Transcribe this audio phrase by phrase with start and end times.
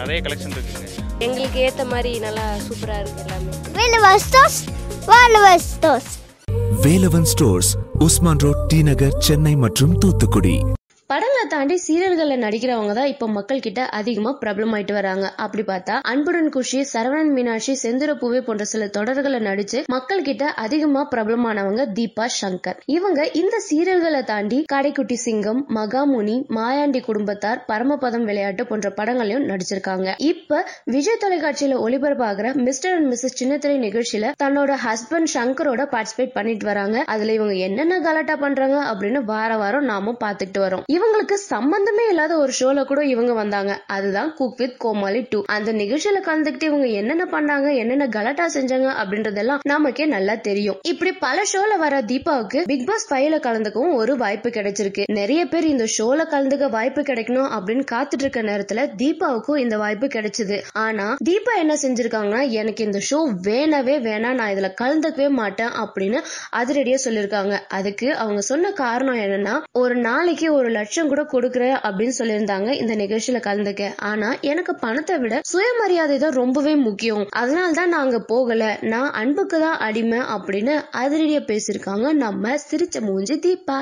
[0.00, 0.86] நிறைய கலெக்ஷன் இருக்குங்க
[1.18, 3.52] எங்களுக்கு ஏற்ற மாதிரி நல்லா சூப்பராக இருக்குது எல்லாமே.
[3.78, 4.54] Velvestos,
[5.12, 6.06] Velvestos.
[6.84, 7.68] Velavan stores
[8.06, 10.56] Usman road T Nagar Chennai மற்றும் தூத்துக்குடி.
[11.54, 15.26] தாண்டி சீரியல்களில் நடிக்கிறவங்க தான் இப்போ மக்கள் கிட்ட அதிகமா பிரபலமாயிட்டு வராங்க.
[15.44, 21.02] அப்படி பார்த்தா அன்புடன் குஷி சரவணன் மீனாட்சி செந்துர பூவே போன்ற சில தொடர்களை நடிச்சு மக்கள் கிட்ட அதிகமா
[21.12, 22.78] பிரபலமானவங்க தீபா சங்கர்.
[22.96, 30.08] இவங்க இந்த சீரியல்களை தாண்டி கடைக்குட்டி சிங்கம் மகாமுனி மாயாண்டி குடும்பத்தார் பரமபதம் விளையாட்டு போன்ற படங்களையும் நடிச்சிருக்காங்க.
[30.30, 30.60] இப்ப
[30.94, 36.98] விஜய் தொலைக்காட்சியில ஒளிபரப்பாகிற மிஸ்டர் அண்ட் மிஸ்ஸஸ் சின்னத்திரை நிகழ்ச்சியில தன்னோட ஹஸ்பண்ட் சங்கரோட பார்ட்டிசிபேட் பண்ணிட்டு வராங்க.
[37.14, 40.84] அதுல இவங்க என்னென்ன கலாட்டா பண்றாங்க அப்படின்னு வார வாரம் நாமும் பாத்துக்கிட்டு வரோம்.
[40.96, 43.72] இவங்களுக்கு சம்பந்தமே இல்லாத ஒரு ஷோல கூட இவங்க வந்தாங்க.
[43.86, 49.62] அதுதான் குக் வித் கோமாளி டூ அந்த நிகழ்ச்சியில கலந்துக்கிட்டு இவங்க என்னென்ன பண்ணாங்க என்னென்ன கலாட்டா செஞ்சாங்க அப்படின்றதெல்லாம்
[49.64, 50.78] நமக்கே நல்லா தெரியும்.
[50.88, 55.04] இப்படி பல ஷோல வர தீபாவுக்கு பிக் பாஸ் ஃபைவ்ல கலந்துக்கவும் ஒரு வாய்ப்பு கிடைச்சிருக்கு.
[55.12, 60.58] நிறைய பேர் இந்த ஷோல கலந்துக்க வாய்ப்பு கிடைக்கணும் அப்படின்னு காத்துட்டு இருக்க நேரத்துல தீபாவுக்கும் இந்த வாய்ப்பு கிடைச்சது.
[60.84, 66.20] ஆனா தீபா என்ன செஞ்சிருக்காங்கன்னா எனக்கு இந்த ஷோ வேணவே வேணாம் நான் இதுல கலந்துக்கவே மாட்டேன் அப்படின்னு
[66.56, 72.14] அதிரடியா சொல்லியிருக்காங்க அதுக்கு அவங்க சொன்ன காரணம் என்னன்னா ஒரு நாளைக்கு ஒரு லட்சம் கூட ரூபாய் கொடுக்குறேன் அப்படின்னு
[72.18, 72.70] சொல்லியிருந்தாங்க.
[72.70, 73.92] இந்த நிகழ்ச்சியில கலந்துக்க.
[73.96, 77.26] ஆனா எனக்கு பணத்தை விட சுயமரியாதை தான் ரொம்பவே முக்கியம்.
[77.30, 78.78] அதனால தான் நாங்க போகல.
[78.80, 83.78] நான் அன்புக்கு தான் அடிமை அப்படின்னு அதிரடியா பேசியிருக்காங்க நம்ம சிரிச்ச மூஞ்சி தீபா.